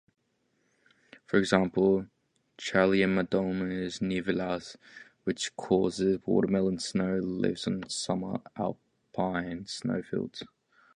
For 1.27 1.37
example, 1.37 2.07
"Chlamydomonas 2.57 4.01
nivalis", 4.01 4.75
which 5.25 5.55
causes 5.55 6.17
Watermelon 6.25 6.79
snow, 6.79 7.17
lives 7.17 7.67
on 7.67 7.87
summer 7.87 8.41
alpine 8.55 9.67
snowfields. 9.67 10.41